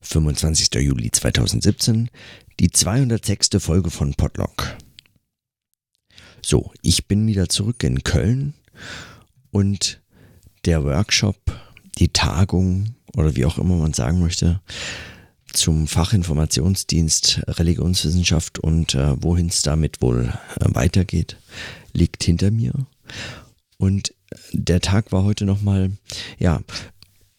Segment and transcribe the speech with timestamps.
[0.00, 0.74] 25.
[0.74, 2.10] Juli 2017,
[2.60, 3.50] die 206.
[3.58, 4.76] Folge von Podlock.
[6.42, 8.54] So, ich bin wieder zurück in Köln
[9.50, 10.02] und
[10.66, 11.38] der Workshop,
[11.98, 14.60] die Tagung oder wie auch immer man sagen möchte,
[15.52, 21.38] zum Fachinformationsdienst Religionswissenschaft und äh, wohin es damit wohl äh, weitergeht,
[21.92, 22.72] liegt hinter mir.
[23.78, 24.14] Und
[24.52, 25.92] der Tag war heute nochmal,
[26.38, 26.60] ja,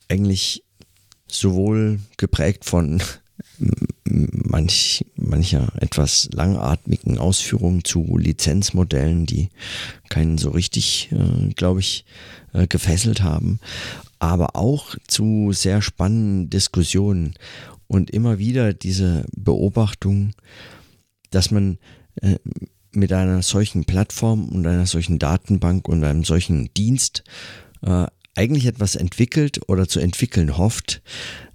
[0.07, 0.63] eigentlich
[1.39, 3.02] sowohl geprägt von
[4.05, 9.49] manch, mancher etwas langatmigen Ausführungen zu Lizenzmodellen, die
[10.09, 12.05] keinen so richtig, äh, glaube ich,
[12.53, 13.59] äh, gefesselt haben,
[14.20, 17.34] aber auch zu sehr spannenden Diskussionen
[17.88, 20.33] und immer wieder diese Beobachtung,
[21.31, 21.77] dass man
[22.22, 22.38] äh,
[22.91, 27.23] mit einer solchen Plattform und einer solchen Datenbank und einem solchen Dienst
[27.81, 31.02] äh, eigentlich etwas entwickelt oder zu entwickeln hofft,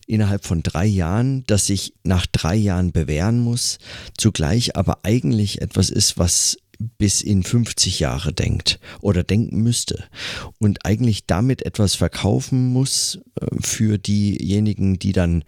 [0.07, 3.79] innerhalb von drei Jahren, das sich nach drei Jahren bewähren muss,
[4.19, 6.56] zugleich aber eigentlich etwas ist, was
[6.98, 10.05] bis in 50 Jahre denkt oder denken müsste
[10.58, 15.45] und eigentlich damit etwas verkaufen muss äh, für diejenigen, die dann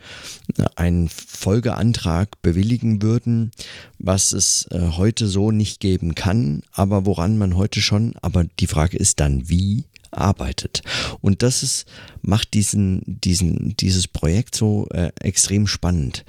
[0.59, 3.51] äh, einen Folgeantrag bewilligen würden,
[3.99, 8.67] was es äh, heute so nicht geben kann, aber woran man heute schon, aber die
[8.67, 10.83] Frage ist dann wie arbeitet.
[11.21, 11.87] Und das ist,
[12.23, 16.25] macht diesen, diesen, dieses Projekt so äh, extrem spannend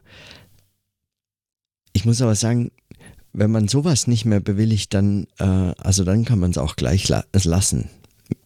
[1.93, 2.71] ich muss aber sagen,
[3.33, 7.09] wenn man sowas nicht mehr bewilligt, dann, äh, also dann kann man es auch gleich
[7.09, 7.91] la lassen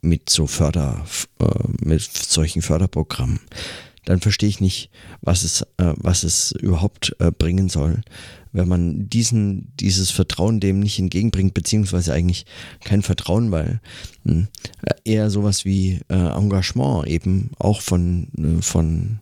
[0.00, 1.04] mit so Förder,
[1.40, 1.46] äh,
[1.80, 3.40] mit solchen Förderprogrammen
[4.06, 4.88] dann verstehe ich nicht,
[5.20, 8.02] was es, äh, was es überhaupt äh, bringen soll,
[8.52, 12.46] wenn man diesen, dieses Vertrauen dem nicht entgegenbringt, beziehungsweise eigentlich
[12.84, 13.80] kein Vertrauen, weil
[14.24, 14.46] hm,
[15.04, 18.28] eher sowas wie Engagement eben auch von,
[18.62, 19.18] von,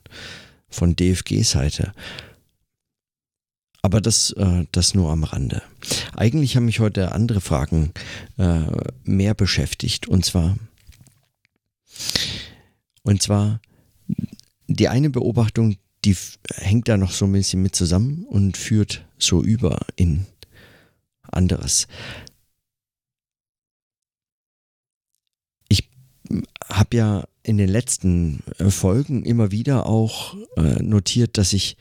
[0.69, 1.93] von DFG-Seite.
[3.85, 5.61] Aber das, äh, das nur am Rande.
[6.17, 7.93] Eigentlich haben mich heute andere Fragen
[8.39, 8.63] äh,
[9.03, 10.09] mehr beschäftigt.
[10.09, 10.57] Und zwar,
[13.03, 13.61] und zwar
[14.69, 16.17] die eine Beobachtung, die
[16.55, 20.25] hängt da noch so ein bisschen mit zusammen und führt so über in
[21.21, 21.87] anderes.
[25.69, 25.91] Ich
[26.71, 30.35] habe ja in den letzten äh, Folgen immer wieder auch
[30.81, 31.77] notiert, dass ich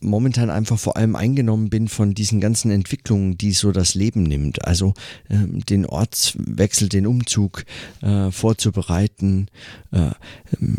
[0.00, 4.64] momentan einfach vor allem eingenommen bin von diesen ganzen Entwicklungen, die so das Leben nimmt.
[4.64, 4.94] Also
[5.28, 7.64] ähm, den Ortswechsel, den Umzug
[8.02, 9.48] äh, vorzubereiten,
[9.92, 10.10] äh,
[10.60, 10.78] ähm,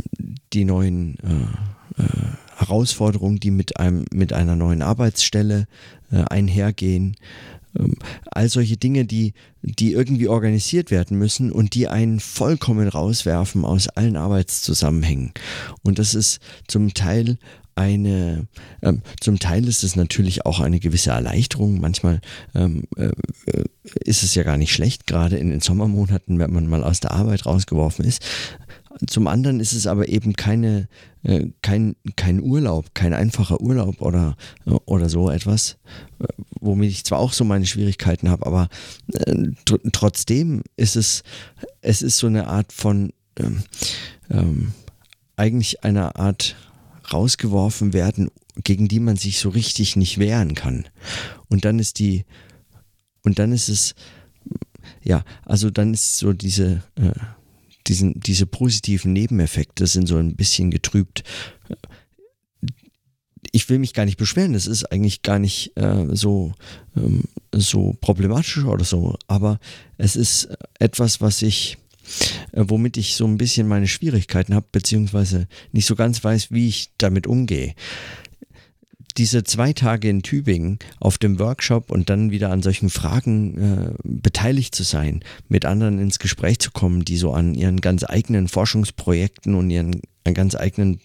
[0.54, 2.08] die neuen äh, äh,
[2.56, 5.68] Herausforderungen, die mit einem mit einer neuen Arbeitsstelle
[6.12, 7.18] äh, einhergehen.
[7.78, 7.96] Ähm,
[8.32, 13.90] all solche Dinge, die, die irgendwie organisiert werden müssen und die einen vollkommen rauswerfen aus
[13.90, 15.34] allen Arbeitszusammenhängen.
[15.84, 17.38] Und das ist zum Teil
[17.78, 18.48] eine,
[18.82, 21.80] ähm, zum Teil ist es natürlich auch eine gewisse Erleichterung.
[21.80, 22.22] Manchmal
[22.56, 23.12] ähm, äh,
[24.04, 27.12] ist es ja gar nicht schlecht, gerade in den Sommermonaten, wenn man mal aus der
[27.12, 28.22] Arbeit rausgeworfen ist.
[29.06, 30.88] Zum anderen ist es aber eben keine,
[31.24, 34.36] äh, kein, kein Urlaub, kein einfacher Urlaub oder,
[34.86, 35.78] oder so etwas,
[36.20, 36.26] äh,
[36.60, 38.70] womit ich zwar auch so meine Schwierigkeiten habe, aber
[39.14, 41.22] äh, tr trotzdem ist es,
[41.82, 43.64] es ist so eine Art von, ähm,
[44.32, 44.72] ähm,
[45.36, 46.56] eigentlich eine Art
[47.14, 48.30] rausgeworfen werden,
[48.64, 50.88] gegen die man sich so richtig nicht wehren kann.
[51.50, 52.26] Und dann ist die,
[53.24, 53.96] und dann ist es,
[55.04, 57.12] ja, also dann ist so diese, äh,
[57.88, 61.24] diesen, diese positiven Nebeneffekte sind so ein bisschen getrübt.
[63.52, 66.54] Ich will mich gar nicht beschweren, das ist eigentlich gar nicht äh, so,
[66.96, 69.60] ähm, so problematisch oder so, aber
[69.98, 71.78] es ist etwas, was ich
[72.52, 76.68] äh, womit ich so ein bisschen meine Schwierigkeiten habe, beziehungsweise nicht so ganz weiß, wie
[76.68, 77.74] ich damit umgehe.
[79.18, 83.94] Diese zwei Tage in Tübingen auf dem Workshop und dann wieder an solchen Fragen äh,
[84.04, 88.48] beteiligt zu sein, mit anderen ins Gespräch zu kommen, die so an ihren ganz eigenen
[88.48, 90.02] Forschungsprojekten und ihren
[90.34, 91.00] ganz eigenen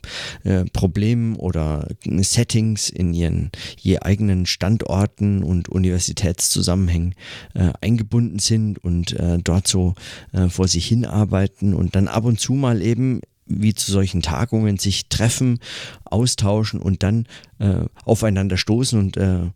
[0.44, 7.14] äh, Problemen oder Settings in ihren je eigenen Standorten und Universitätszusammenhängen
[7.54, 9.94] äh, eingebunden sind und äh, dort so
[10.32, 13.20] äh, vor sich hinarbeiten und dann ab und zu mal eben
[13.60, 15.58] wie zu solchen Tagungen sich treffen,
[16.04, 17.26] austauschen und dann
[17.58, 19.50] äh, aufeinander stoßen und äh,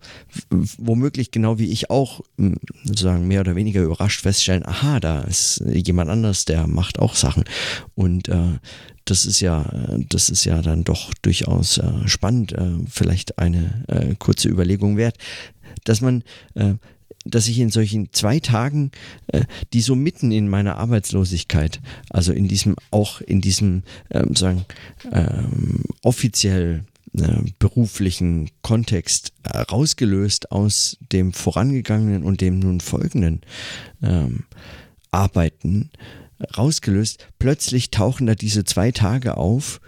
[0.78, 2.20] womöglich genau wie ich auch
[2.84, 7.44] sozusagen mehr oder weniger überrascht feststellen, aha, da ist jemand anders, der macht auch Sachen.
[7.94, 8.58] Und äh,
[9.04, 9.64] das ist ja,
[10.08, 15.16] das ist ja dann doch durchaus äh, spannend, äh, vielleicht eine äh, kurze Überlegung wert,
[15.84, 16.24] dass man
[17.30, 18.90] dass ich in solchen zwei Tagen,
[19.28, 19.42] äh,
[19.72, 21.80] die so mitten in meiner Arbeitslosigkeit,
[22.10, 24.64] also in diesem, auch in diesem, ähm, sagen,
[25.12, 26.84] ähm, offiziell
[27.18, 33.40] äh, beruflichen Kontext äh, rausgelöst aus dem vorangegangenen und dem nun folgenden
[34.02, 34.44] ähm,
[35.10, 35.90] Arbeiten,
[36.56, 39.80] rausgelöst, plötzlich tauchen da diese zwei Tage auf,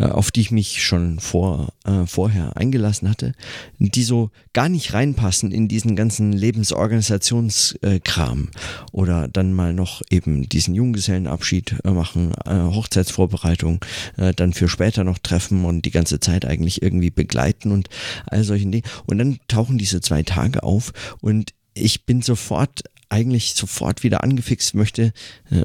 [0.00, 3.32] auf die ich mich schon vor, äh, vorher eingelassen hatte,
[3.78, 8.48] die so gar nicht reinpassen in diesen ganzen Lebensorganisationskram
[8.92, 13.84] oder dann mal noch eben diesen Junggesellenabschied äh, machen, äh, Hochzeitsvorbereitung,
[14.16, 17.88] äh, dann für später noch treffen und die ganze Zeit eigentlich irgendwie begleiten und
[18.26, 18.84] all solchen Dingen.
[19.06, 24.74] Und dann tauchen diese zwei Tage auf und ich bin sofort eigentlich sofort wieder angefixt,
[24.74, 25.12] möchte
[25.50, 25.64] äh,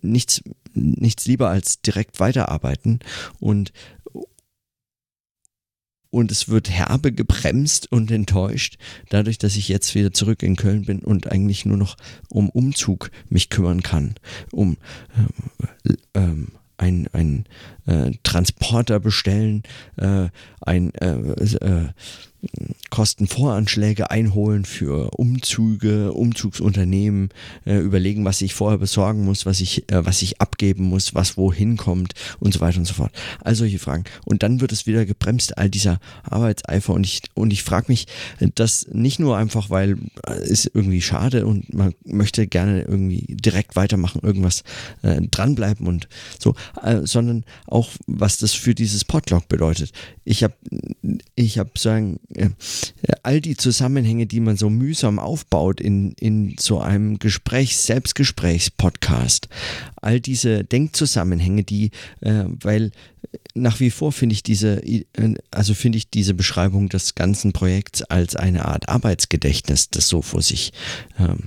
[0.00, 0.42] nichts
[0.72, 3.00] nichts lieber als direkt weiterarbeiten.
[3.38, 3.72] Und
[6.12, 8.78] und es wird herbe gebremst und enttäuscht,
[9.10, 11.96] dadurch, dass ich jetzt wieder zurück in Köln bin und eigentlich nur noch
[12.28, 14.16] um Umzug mich kümmern kann,
[14.50, 14.76] um
[15.16, 16.48] ähm, ähm,
[16.78, 17.44] ein, ein
[17.86, 19.62] äh, Transporter bestellen,
[19.98, 20.28] äh,
[20.60, 21.88] ein äh, äh
[22.90, 27.30] Kostenvoranschläge einholen für Umzüge, Umzugsunternehmen,
[27.64, 31.36] äh, überlegen, was ich vorher besorgen muss, was ich, äh, was ich abgeben muss, was
[31.36, 33.12] wohin kommt und so weiter und so fort.
[33.40, 34.04] All solche Fragen.
[34.24, 36.92] Und dann wird es wieder gebremst, all dieser Arbeitseifer.
[36.92, 38.06] Und ich, und ich frage mich,
[38.54, 39.96] das nicht nur einfach, weil
[40.26, 44.62] es irgendwie schade und man möchte gerne irgendwie direkt weitermachen, irgendwas
[45.02, 46.08] äh, dranbleiben und
[46.38, 49.92] so, äh, sondern auch, was das für dieses Podlog bedeutet.
[50.24, 50.54] Ich habe,
[51.34, 52.29] ich habe sagen, äh,
[53.22, 59.48] all die Zusammenhänge, die man so mühsam aufbaut in, in so einem Gesprächs-, Selbstgesprächs-Podcast,
[59.96, 61.90] all diese Denkzusammenhänge, die,
[62.20, 62.92] äh, weil
[63.54, 64.82] nach wie vor finde ich diese,
[65.50, 70.42] also finde ich diese Beschreibung des ganzen Projekts als eine Art Arbeitsgedächtnis, das so vor
[70.42, 70.72] sich
[71.18, 71.44] ähm,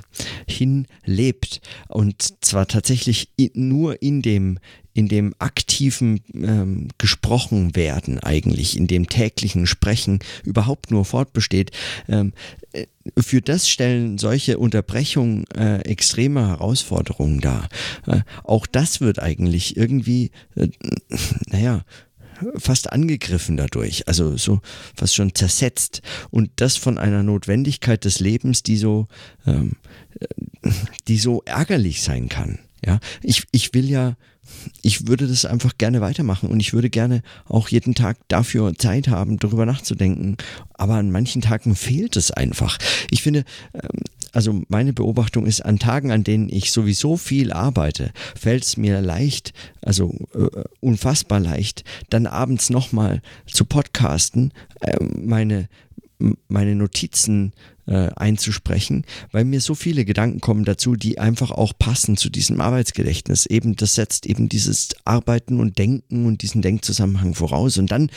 [0.47, 4.59] hin lebt und zwar tatsächlich nur in dem
[4.93, 11.71] in dem aktiven ähm, gesprochen werden eigentlich, in dem täglichen Sprechen überhaupt nur fortbesteht.
[12.07, 12.33] Ähm,
[12.73, 12.85] äh,
[13.17, 17.67] für das stellen solche Unterbrechungen äh, extreme Herausforderungen dar.
[18.07, 20.69] Äh, auch das wird eigentlich irgendwie, äh,
[21.47, 21.83] naja,
[22.57, 24.61] fast angegriffen dadurch, also so
[24.95, 26.01] fast schon zersetzt.
[26.29, 29.07] Und das von einer Notwendigkeit des Lebens, die so,
[29.45, 29.73] ähm,
[30.19, 30.69] äh,
[31.07, 32.59] die so ärgerlich sein kann.
[32.85, 34.15] Ja, ich, ich will ja
[34.81, 39.07] ich würde das einfach gerne weitermachen und ich würde gerne auch jeden Tag dafür Zeit
[39.07, 40.37] haben, darüber nachzudenken.
[40.73, 42.77] Aber an manchen Tagen fehlt es einfach.
[43.09, 44.01] Ich finde, ähm,
[44.33, 48.99] also meine Beobachtung ist, an Tagen, an denen ich sowieso viel arbeite, fällt es mir
[48.99, 54.51] leicht, also äh, unfassbar leicht, dann abends nochmal zu podcasten,
[54.81, 55.69] äh, meine,
[56.47, 57.53] meine Notizen
[57.85, 62.61] äh, einzusprechen, weil mir so viele Gedanken kommen dazu, die einfach auch passen zu diesem
[62.61, 63.45] Arbeitsgedächtnis.
[63.45, 67.77] Eben, das setzt eben dieses Arbeiten und Denken und diesen Denkzusammenhang voraus.
[67.77, 68.09] Und dann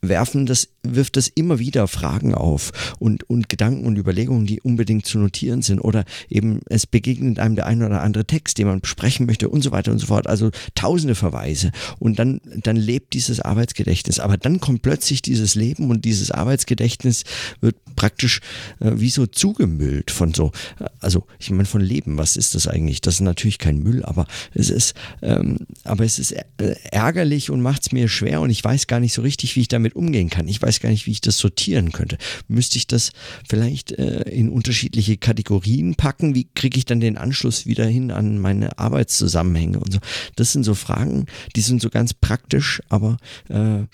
[0.00, 5.06] werfen das, wirft das immer wieder Fragen auf und, und Gedanken und Überlegungen, die unbedingt
[5.06, 5.80] zu notieren sind.
[5.80, 9.62] Oder eben es begegnet einem der ein oder andere Text, den man besprechen möchte und
[9.62, 10.26] so weiter und so fort.
[10.26, 11.70] Also tausende Verweise.
[11.98, 14.20] Und dann, dann lebt dieses Arbeitsgedächtnis.
[14.20, 17.24] Aber dann kommt plötzlich dieses Leben und dieses Arbeitsgedächtnis
[17.60, 18.40] wird praktisch
[18.80, 20.52] äh, wie so zugemüllt von so,
[21.00, 23.02] also ich meine von Leben, was ist das eigentlich?
[23.02, 27.60] Das ist natürlich kein Müll, aber es ist, ähm, aber es ist äh, ärgerlich und
[27.60, 30.30] macht es mir schwer und ich weiß gar nicht so richtig, wie ich damit umgehen
[30.30, 30.48] kann.
[30.48, 32.16] Ich weiß gar nicht, wie ich das sortieren könnte.
[32.48, 33.10] Müsste ich das
[33.46, 36.34] vielleicht äh, in unterschiedliche Kategorien packen?
[36.34, 39.98] Wie kriege ich dann den Anschluss wieder hin an meine Arbeitszusammenhänge und so?
[40.36, 43.16] Das sind so Fragen, die sind so ganz praktisch, aber
[43.48, 43.84] äh,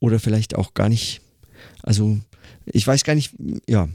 [0.00, 1.20] oder vielleicht auch gar nicht,
[1.82, 2.18] also
[2.66, 3.34] ich weiß gar nicht,
[3.66, 3.88] ja,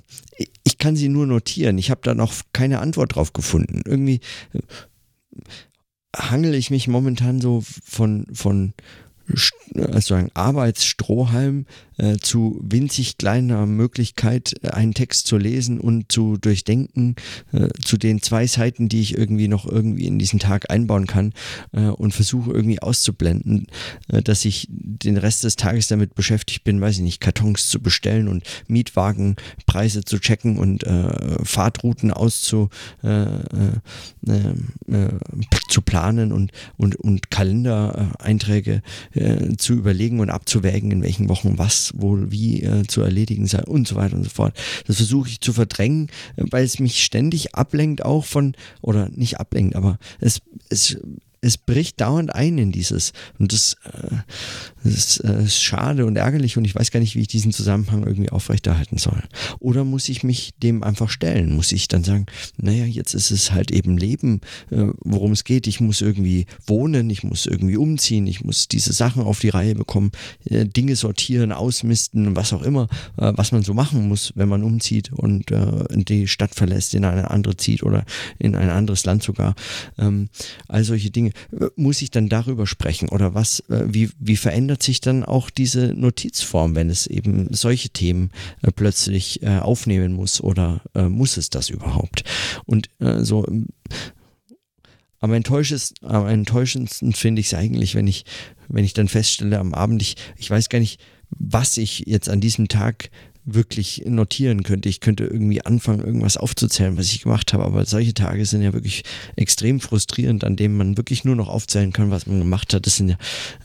[0.64, 1.78] ich kann sie nur notieren.
[1.78, 3.82] Ich habe da noch keine Antwort drauf gefunden.
[3.86, 4.22] Irgendwie
[4.54, 4.60] äh,
[6.16, 8.74] hangel ich mich momentan so von, von
[9.78, 11.66] also Arbeitsstrohhalm
[12.04, 17.16] äh, zu winzig kleiner Möglichkeit, äh, einen Text zu lesen und zu durchdenken,
[17.54, 21.34] äh, zu den zwei Seiten, die ich irgendwie noch irgendwie in diesen Tag einbauen kann
[21.72, 23.68] äh, und versuche irgendwie auszublenden,
[24.10, 27.80] äh, dass ich den Rest des Tages damit beschäftigt bin, weiß ich nicht, Kartons zu
[27.80, 32.70] bestellen und Mietwagenpreise zu checken und äh, Fahrtrouten auszu
[35.68, 38.82] zu planen und, und, und Kalendereinträge
[39.58, 41.58] zu überlegen und abzuwägen, in welchen Wochen
[41.94, 44.58] was wohl wie äh, zu erledigen sei und so weiter und so fort.
[44.88, 49.76] Das versuche ich zu verdrängen, weil es mich ständig ablenkt auch von, oder nicht ablenkt,
[49.76, 50.98] aber es, es
[51.44, 53.12] es bricht dauernd ein in dieses.
[53.38, 54.16] Und das, äh,
[54.84, 57.52] das ist, äh, ist, schade und ärgerlich und ich weiß gar nicht, wie ich diesen
[57.52, 59.22] Zusammenhang irgendwie aufrechterhalten soll.
[59.60, 61.54] Oder muss ich mich dem einfach stellen?
[61.54, 64.40] Muss ich dann sagen, naja, jetzt ist es halt eben Leben,
[64.72, 65.68] äh, worum es geht.
[65.68, 69.76] Ich muss irgendwie wohnen, ich muss irgendwie umziehen, ich muss diese Sachen auf die Reihe
[69.76, 70.12] bekommen,
[70.46, 74.64] äh, Dinge sortieren, ausmisten, was auch immer, äh, was man so machen muss, wenn man
[74.64, 78.06] umzieht und äh, die Stadt verlässt, in eine andere zieht oder
[78.40, 79.56] in ein anderes Land sogar.
[79.98, 80.30] Ähm,
[80.70, 81.33] all solche Dinge
[81.76, 85.94] muss ich dann darüber sprechen oder was, äh, wie, wie verändert sich dann auch diese
[85.94, 91.70] Notizform, wenn es eben solche Themen äh, plötzlich äh, aufnehmen muss oder muss es das
[91.70, 92.24] überhaupt?
[92.66, 93.46] Und so
[95.20, 98.26] am enttäuschendsten, am enttäuschendsten finde ich es eigentlich, wenn ich,
[98.68, 101.00] wenn ich dann feststelle am Abend, ich, ich weiß gar nicht,
[101.30, 103.10] was ich jetzt an diesem Tag
[103.46, 104.88] wirklich notieren könnte.
[104.90, 107.66] Ich könnte irgendwie anfangen, irgendwas aufzuzählen, was ich gemacht habe.
[107.66, 109.04] Aber solche Tage sind ja wirklich
[109.36, 112.86] extrem frustrierend, an denen man wirklich nur noch aufzählen kann, was man gemacht hat.
[112.86, 113.18] Das sind ja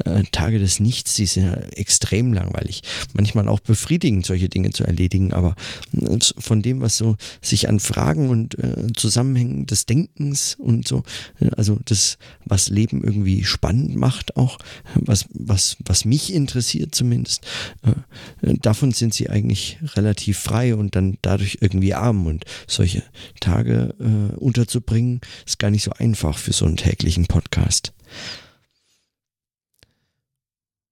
[0.04, 2.82] äh, Tage des Nichts, die sind ja extrem langweilig.
[3.14, 5.32] Manchmal auch befriedigend, solche Dinge zu erledigen.
[5.32, 5.54] Aber
[5.92, 11.04] äh, von dem, was so sich an Fragen und äh, Zusammenhängen des Denkens und so,
[11.40, 14.58] äh, also das, was Leben irgendwie spannend macht, auch
[14.94, 17.46] was, was, was mich interessiert zumindest,
[17.82, 22.26] äh, davon sind sie eigentlich relativ frei und dann dadurch irgendwie arm.
[22.26, 23.02] Und solche
[23.40, 27.92] Tage äh, unterzubringen, ist gar nicht so einfach für so einen täglichen Podcast.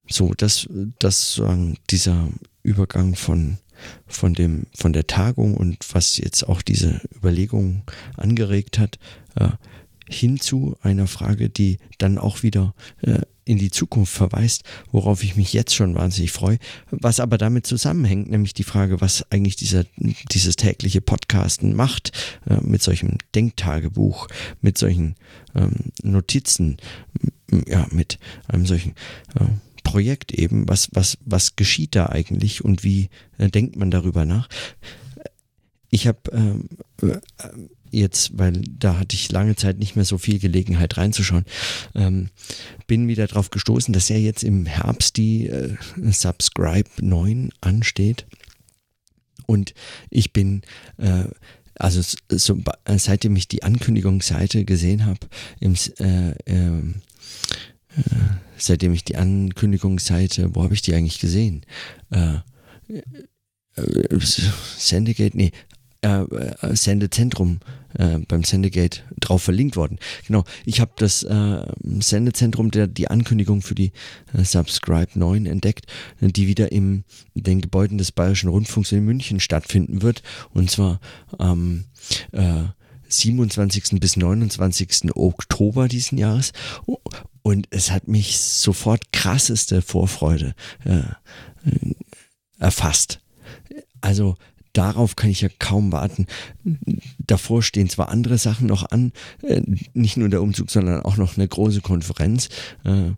[0.08, 0.68] So, das,
[0.98, 2.28] das sagen, dieser
[2.62, 3.58] Übergang von,
[4.06, 7.82] von dem, von der Tagung und was jetzt auch diese Überlegung
[8.16, 8.98] angeregt hat,
[9.34, 9.50] äh,
[10.08, 15.36] hin zu einer Frage, die dann auch wieder äh, in die Zukunft verweist, worauf ich
[15.36, 16.58] mich jetzt schon wahnsinnig freue,
[16.90, 22.12] was aber damit zusammenhängt, nämlich die Frage, was eigentlich dieser, dieses tägliche Podcasten macht,
[22.48, 24.26] äh, mit solchem Denktagebuch,
[24.60, 25.14] mit solchen
[25.54, 26.78] ähm, Notizen,
[27.68, 28.94] ja, mit einem solchen
[29.36, 29.44] äh,
[29.84, 33.08] Projekt eben, was, was, was geschieht da eigentlich und wie
[33.38, 34.48] äh, denkt man darüber nach?
[35.90, 36.68] Ich habe ähm,
[37.00, 37.20] äh,
[37.90, 41.44] jetzt, weil da hatte ich lange Zeit nicht mehr so viel Gelegenheit reinzuschauen,
[41.94, 42.30] ähm,
[42.86, 45.76] bin wieder darauf gestoßen, dass ja jetzt im Herbst die äh,
[46.10, 48.26] Subscribe 9 ansteht.
[49.46, 49.74] Und
[50.10, 50.62] ich bin
[50.98, 51.24] äh,
[51.78, 52.00] also
[52.30, 52.58] so,
[52.96, 55.20] seitdem ich die Ankündigungsseite gesehen habe,
[55.60, 56.96] äh, ähm,
[57.96, 58.00] äh,
[58.56, 61.64] seitdem ich die Ankündigungsseite, wo habe ich die eigentlich gesehen?
[62.10, 62.36] Äh,
[62.88, 63.02] äh
[64.18, 65.52] Sendegate, nee,
[66.02, 67.60] äh, äh, Sendezentrum
[67.98, 69.98] äh, beim Sendegate drauf verlinkt worden.
[70.26, 71.66] Genau, ich habe das äh,
[72.00, 73.92] Sendezentrum, der die Ankündigung für die
[74.34, 75.86] äh, Subscribe 9 entdeckt,
[76.20, 80.22] die wieder in den Gebäuden des Bayerischen Rundfunks in München stattfinden wird.
[80.52, 81.00] Und zwar
[81.38, 81.84] am
[82.32, 82.64] äh,
[83.08, 84.00] 27.
[84.00, 85.14] bis 29.
[85.16, 86.52] Oktober diesen Jahres.
[87.42, 91.02] Und es hat mich sofort krasseste Vorfreude äh,
[92.58, 93.20] erfasst.
[94.00, 94.36] Also
[94.76, 96.26] darauf kann ich ja kaum warten.
[97.18, 99.62] Davor stehen zwar andere Sachen noch an, äh,
[99.94, 102.48] nicht nur der Umzug, sondern auch noch eine große Konferenz,
[102.84, 103.12] äh,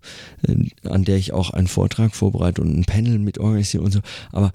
[0.88, 4.00] an der ich auch einen Vortrag vorbereite und ein Panel mit organisiere und so.
[4.32, 4.52] Aber,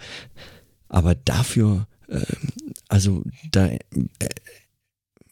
[0.90, 2.22] aber dafür, äh,
[2.88, 3.70] also da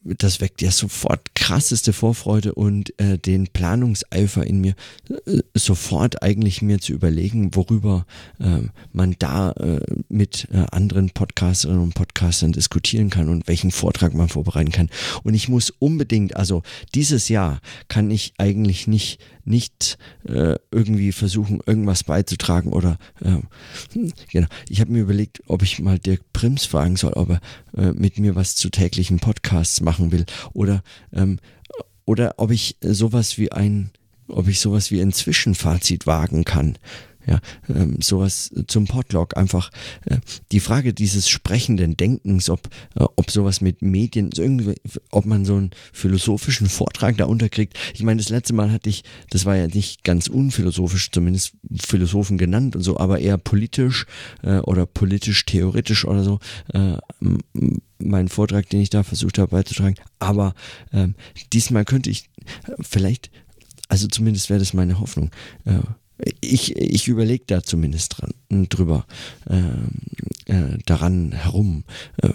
[0.04, 4.74] das weckt ja sofort krasseste Vorfreude und äh, den Planungseifer in mir,
[5.10, 8.06] äh, sofort eigentlich mir zu überlegen, worüber
[8.40, 9.80] äh, man da äh,
[10.10, 14.90] mit äh, anderen Podcasterinnen und Podcastern diskutieren kann und welchen Vortrag man vorbereiten kann.
[15.24, 16.64] Und ich muss unbedingt, also
[16.96, 23.38] dieses Jahr kann ich eigentlich nicht nicht äh, irgendwie versuchen, irgendwas beizutragen oder äh,
[24.32, 24.48] genau.
[24.70, 27.42] Ich habe mir überlegt, ob ich mal Dirk Prims fragen soll, ob er
[27.78, 30.84] äh, mit mir was zu täglichen Podcasts machen will oder
[31.14, 31.40] ähm,
[32.06, 33.92] oder ob ich sowas wie ein
[34.28, 36.78] ob ich sowas wie ein Zwischenfazit wagen kann
[37.26, 39.38] ja, ähm, sowas zum Podlog.
[39.38, 39.72] Einfach
[40.06, 40.18] äh,
[40.52, 44.76] die Frage dieses sprechenden Denkens, ob, äh, ob sowas mit Medien, so irgendwie,
[45.12, 47.78] ob man so einen philosophischen Vortrag da unterkriegt.
[47.94, 52.38] Ich meine, das letzte Mal hatte ich, das war ja nicht ganz unphilosophisch, zumindest Philosophen
[52.38, 54.06] genannt und so, aber eher politisch
[54.44, 56.40] äh, oder politisch-theoretisch oder so.
[56.74, 56.98] Äh,
[58.00, 59.96] mein Vortrag, den ich da versucht habe beizutragen.
[60.20, 60.54] Aber
[60.92, 61.16] ähm,
[61.54, 62.30] diesmal könnte ich
[62.68, 63.32] äh, vielleicht,
[63.88, 65.32] also zumindest wäre das meine Hoffnung,
[65.66, 65.80] äh,
[66.42, 68.34] ich, ich überlege da zumindest dran,
[68.70, 69.06] drüber,
[69.50, 71.84] äh, äh, daran herum,
[72.22, 72.30] äh,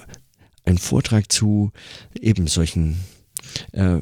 [0.64, 1.72] einen Vortrag zu
[2.20, 2.96] eben solchen
[3.72, 3.98] äh,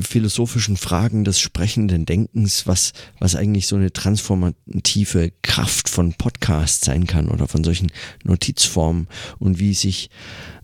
[0.00, 7.06] philosophischen Fragen des sprechenden Denkens, was, was eigentlich so eine transformative Kraft von Podcasts sein
[7.06, 7.90] kann oder von solchen
[8.24, 10.10] Notizformen und wie sich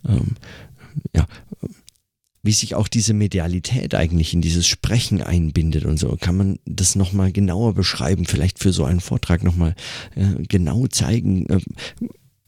[0.08, 0.36] ähm,
[1.14, 1.26] ja,
[2.42, 6.16] wie sich auch diese Medialität eigentlich in dieses Sprechen einbindet und so.
[6.20, 9.74] Kann man das nochmal genauer beschreiben, vielleicht für so einen Vortrag nochmal
[10.16, 11.60] äh, genau zeigen, äh,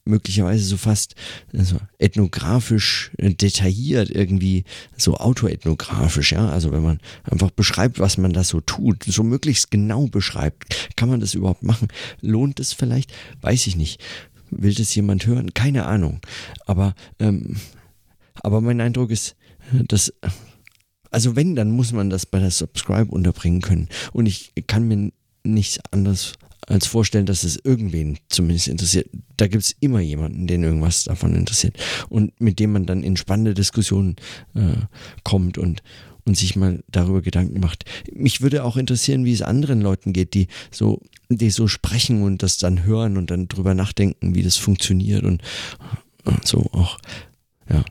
[0.04, 1.14] möglicherweise so fast
[1.56, 4.64] also ethnografisch äh, detailliert irgendwie,
[4.96, 6.48] so autoethnografisch, ja.
[6.48, 11.08] Also wenn man einfach beschreibt, was man da so tut, so möglichst genau beschreibt, kann
[11.08, 11.88] man das überhaupt machen?
[12.20, 13.12] Lohnt es vielleicht?
[13.40, 14.02] Weiß ich nicht.
[14.50, 15.54] Will das jemand hören?
[15.54, 16.20] Keine Ahnung.
[16.66, 17.56] Aber, ähm,
[18.42, 19.36] aber mein Eindruck ist,
[19.88, 20.12] das,
[21.10, 23.88] also wenn, dann muss man das bei der Subscribe unterbringen können.
[24.12, 25.12] Und ich kann mir
[25.44, 26.34] nichts anderes
[26.66, 29.08] als vorstellen, dass es irgendwen zumindest interessiert.
[29.36, 31.76] Da gibt es immer jemanden, den irgendwas davon interessiert.
[32.08, 34.16] Und mit dem man dann in spannende Diskussionen
[34.54, 34.76] äh,
[35.24, 35.82] kommt und,
[36.24, 37.84] und sich mal darüber Gedanken macht.
[38.12, 42.42] Mich würde auch interessieren, wie es anderen Leuten geht, die so, die so sprechen und
[42.42, 45.42] das dann hören und dann drüber nachdenken, wie das funktioniert und,
[46.24, 46.98] und so auch
[47.68, 47.85] ja,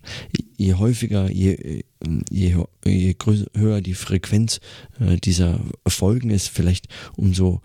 [0.58, 1.84] je häufiger, je,
[2.30, 4.60] je, je größer, höher die Frequenz
[5.00, 7.62] äh, dieser Folgen ist, vielleicht umso,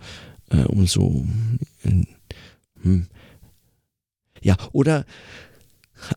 [0.49, 1.25] äh, umso,
[1.83, 2.03] äh,
[2.81, 3.07] hm,
[4.41, 5.05] ja, oder,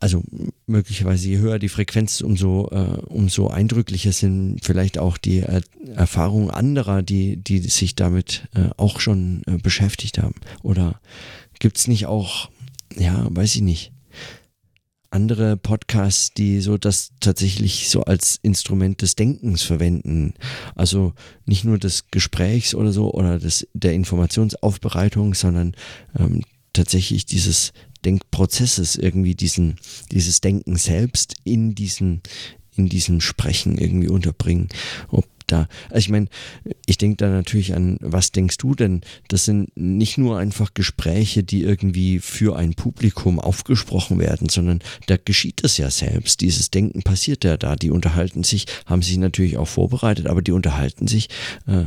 [0.00, 0.22] also
[0.66, 5.62] möglicherweise je höher die Frequenz, umso, äh, umso eindrücklicher sind vielleicht auch die er
[5.94, 10.36] Erfahrungen anderer, die, die sich damit äh, auch schon äh, beschäftigt haben.
[10.62, 11.00] Oder
[11.58, 12.50] gibt's nicht auch,
[12.96, 13.92] ja, weiß ich nicht,
[15.12, 20.34] andere Podcasts, die so das tatsächlich so als Instrument des Denkens verwenden.
[20.74, 21.12] Also
[21.46, 25.74] nicht nur des Gesprächs oder so oder des, der Informationsaufbereitung, sondern
[26.18, 26.42] ähm,
[26.72, 27.72] tatsächlich dieses
[28.04, 29.76] Denkprozesses irgendwie diesen,
[30.10, 32.22] dieses Denken selbst in diesen,
[32.74, 34.68] in diesem Sprechen irgendwie unterbringen.
[35.08, 35.68] Ob da.
[35.90, 36.28] Also ich meine,
[36.86, 39.02] ich denke da natürlich an, was denkst du denn?
[39.28, 45.16] Das sind nicht nur einfach Gespräche, die irgendwie für ein Publikum aufgesprochen werden, sondern da
[45.22, 46.40] geschieht es ja selbst.
[46.40, 47.76] Dieses Denken passiert ja da.
[47.76, 51.28] Die unterhalten sich, haben sich natürlich auch vorbereitet, aber die unterhalten sich.
[51.66, 51.86] Äh,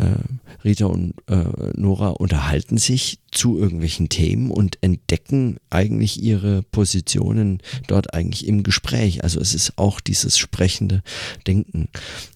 [0.00, 0.16] äh,
[0.64, 8.14] Rita und äh, Nora unterhalten sich zu irgendwelchen Themen und entdecken eigentlich ihre Positionen dort
[8.14, 9.24] eigentlich im Gespräch.
[9.24, 11.02] Also es ist auch dieses sprechende
[11.46, 11.88] Denken,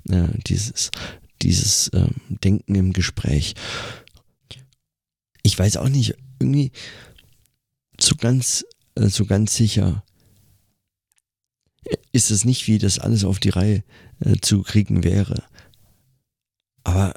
[0.08, 0.28] äh,
[0.66, 0.90] dieses,
[1.42, 3.54] dieses äh, Denken im Gespräch.
[5.42, 6.72] Ich weiß auch nicht, irgendwie
[8.00, 10.02] so ganz, äh, so ganz sicher
[12.12, 13.84] ist es nicht, wie das alles auf die Reihe
[14.20, 15.44] äh, zu kriegen wäre.
[16.84, 17.14] Aber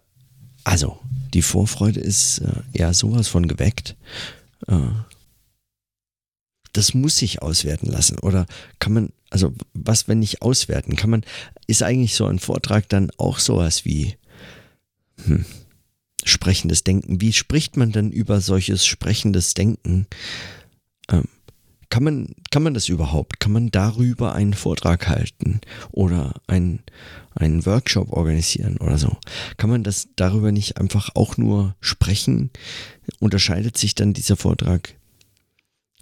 [0.63, 0.99] also,
[1.33, 3.95] die Vorfreude ist äh, eher sowas von geweckt.
[4.67, 4.89] Äh,
[6.73, 8.19] das muss sich auswerten lassen.
[8.19, 8.45] Oder
[8.79, 10.95] kann man, also was, wenn nicht auswerten?
[10.95, 11.23] Kann man,
[11.67, 14.15] ist eigentlich so ein Vortrag dann auch sowas wie
[15.25, 15.45] hm,
[16.23, 17.21] sprechendes Denken?
[17.21, 20.07] Wie spricht man denn über solches sprechendes Denken?
[21.11, 21.25] Ähm,
[21.89, 23.39] kann man, kann man das überhaupt?
[23.39, 25.59] Kann man darüber einen Vortrag halten
[25.91, 26.83] oder einen,
[27.33, 29.17] einen Workshop organisieren oder so?
[29.57, 32.51] Kann man das darüber nicht einfach auch nur sprechen?
[33.19, 34.98] Unterscheidet sich dann dieser Vortrag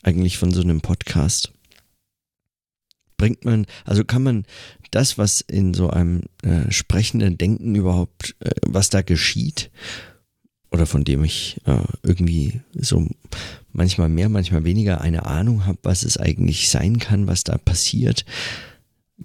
[0.07, 1.51] eigentlich von so einem Podcast?
[3.17, 4.45] Bringt man, also kann man
[4.91, 9.69] das, was in so einem äh, sprechenden Denken überhaupt, äh, was da geschieht,
[10.71, 13.05] oder von dem ich äh, irgendwie so
[13.73, 18.23] manchmal mehr, manchmal weniger eine Ahnung habe, was es eigentlich sein kann, was da passiert.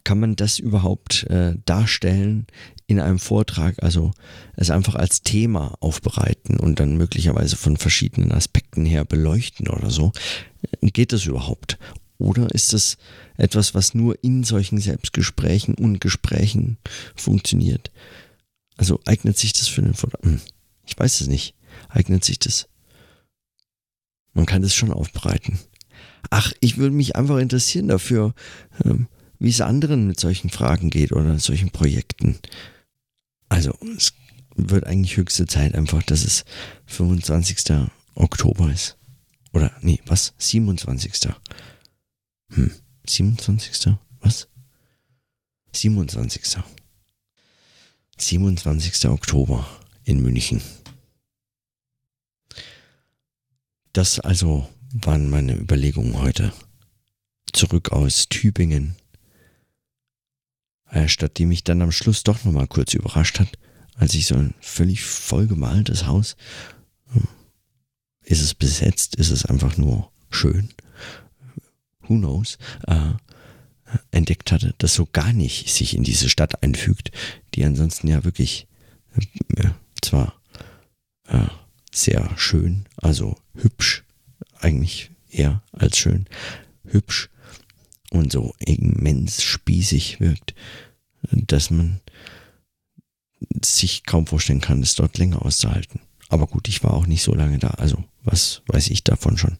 [0.04, 2.46] Kann man das überhaupt äh, darstellen
[2.86, 3.82] in einem Vortrag?
[3.82, 4.12] Also
[4.56, 10.12] es einfach als Thema aufbereiten und dann möglicherweise von verschiedenen Aspekten her beleuchten oder so.
[10.80, 11.78] Geht das überhaupt?
[12.18, 12.98] Oder ist es
[13.36, 16.78] etwas, was nur in solchen Selbstgesprächen und Gesprächen
[17.16, 17.90] funktioniert?
[18.76, 20.22] Also eignet sich das für einen Vortrag?
[20.24, 20.40] Hm.
[20.86, 21.54] Ich weiß es nicht.
[21.88, 22.68] Eignet sich das?
[24.34, 25.58] Man kann das schon aufbereiten.
[26.30, 28.34] Ach, ich würde mich einfach interessieren dafür,
[28.84, 29.08] ähm,
[29.42, 32.38] wie es anderen mit solchen Fragen geht oder solchen Projekten.
[33.48, 34.12] Also, es
[34.54, 36.44] wird eigentlich höchste Zeit einfach, dass es
[36.86, 37.88] 25.
[38.14, 38.96] Oktober ist.
[39.52, 40.32] Oder, nee, was?
[40.38, 41.28] 27.
[42.50, 42.70] Hm,
[43.08, 43.94] 27.
[44.20, 44.46] Was?
[45.72, 46.62] 27.
[48.18, 49.06] 27.
[49.06, 49.66] Oktober
[50.04, 50.62] in München.
[53.92, 56.52] Das also waren meine Überlegungen heute.
[57.52, 59.01] Zurück aus Tübingen.
[60.92, 63.58] Äh, statt die mich dann am Schluss doch nochmal kurz überrascht hat,
[63.94, 66.36] als ich so ein völlig vollgemaltes Haus,
[67.12, 67.26] hm,
[68.22, 70.68] ist es besetzt, ist es einfach nur schön,
[72.02, 73.12] who knows, äh,
[74.10, 77.10] entdeckt hatte, das so gar nicht sich in diese Stadt einfügt,
[77.54, 78.66] die ansonsten ja wirklich
[79.56, 79.70] äh,
[80.02, 80.34] zwar
[81.26, 81.46] äh,
[81.90, 84.04] sehr schön, also hübsch,
[84.60, 86.26] eigentlich eher als schön,
[86.84, 87.30] hübsch
[88.12, 90.54] und so immens spießig wirkt,
[91.30, 92.00] dass man
[93.64, 96.00] sich kaum vorstellen kann, es dort länger auszuhalten.
[96.28, 99.56] Aber gut, ich war auch nicht so lange da, also was weiß ich davon schon.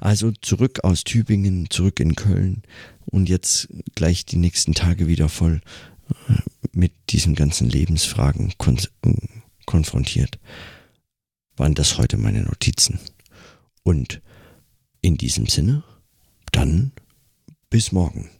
[0.00, 2.62] Also zurück aus Tübingen, zurück in Köln
[3.06, 5.60] und jetzt gleich die nächsten Tage wieder voll
[6.28, 6.34] äh,
[6.72, 8.78] mit diesen ganzen Lebensfragen kon
[9.66, 10.38] konfrontiert.
[11.56, 12.98] Waren das heute meine Notizen?
[13.82, 14.20] Und
[15.00, 15.84] in diesem Sinne,
[16.50, 16.92] dann
[17.70, 18.30] bis morgen.